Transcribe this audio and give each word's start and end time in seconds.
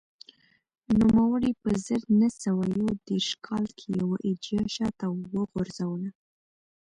نوموړي 0.99 1.51
په 1.61 1.69
زر 1.85 2.01
نه 2.19 2.29
سوه 2.41 2.65
یو 2.79 2.89
دېرش 3.07 3.29
کال 3.45 3.65
کې 3.77 3.87
یوه 4.01 4.17
ایډیا 4.27 4.61
شا 4.75 4.87
ته 4.99 5.05
وغورځوله 5.33 6.09